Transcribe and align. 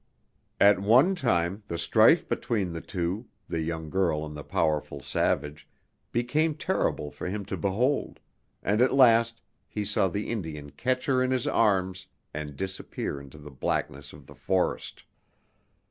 At 0.59 0.79
one 0.79 1.13
time 1.13 1.61
the 1.67 1.77
strife 1.77 2.27
between 2.27 2.73
the 2.73 2.81
two 2.81 3.27
the 3.47 3.61
young 3.61 3.91
girl 3.91 4.25
and 4.25 4.35
the 4.35 4.43
powerful 4.43 4.99
savage 5.01 5.69
became 6.11 6.55
terrible 6.55 7.11
for 7.11 7.27
him 7.29 7.45
to 7.45 7.55
behold, 7.55 8.19
and 8.63 8.81
at 8.81 8.95
last 8.95 9.41
he 9.67 9.85
saw 9.85 10.07
the 10.07 10.31
Indian 10.31 10.71
catch 10.71 11.05
her 11.05 11.21
in 11.21 11.29
his 11.29 11.45
arms 11.45 12.07
and 12.33 12.55
disappear 12.57 13.21
into 13.21 13.37
the 13.37 13.51
blackness 13.51 14.11
of 14.11 14.25
the 14.25 14.33
forest. 14.33 15.03